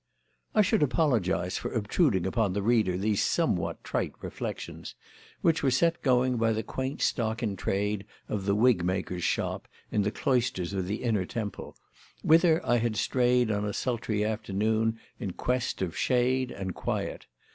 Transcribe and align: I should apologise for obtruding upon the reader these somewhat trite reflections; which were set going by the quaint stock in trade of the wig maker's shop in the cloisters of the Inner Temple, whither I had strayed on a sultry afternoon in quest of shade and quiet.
I 0.55 0.63
should 0.63 0.81
apologise 0.81 1.59
for 1.59 1.71
obtruding 1.71 2.25
upon 2.25 2.53
the 2.53 2.63
reader 2.63 2.97
these 2.97 3.21
somewhat 3.21 3.83
trite 3.83 4.13
reflections; 4.19 4.95
which 5.41 5.61
were 5.61 5.69
set 5.69 6.01
going 6.01 6.37
by 6.37 6.53
the 6.53 6.63
quaint 6.63 7.03
stock 7.03 7.43
in 7.43 7.55
trade 7.55 8.05
of 8.27 8.47
the 8.47 8.55
wig 8.55 8.83
maker's 8.83 9.23
shop 9.23 9.67
in 9.91 10.01
the 10.01 10.09
cloisters 10.09 10.73
of 10.73 10.87
the 10.87 11.03
Inner 11.03 11.27
Temple, 11.27 11.77
whither 12.23 12.65
I 12.65 12.77
had 12.77 12.95
strayed 12.95 13.51
on 13.51 13.63
a 13.63 13.73
sultry 13.73 14.25
afternoon 14.25 14.97
in 15.19 15.33
quest 15.33 15.83
of 15.83 15.95
shade 15.95 16.49
and 16.49 16.73
quiet. 16.73 17.27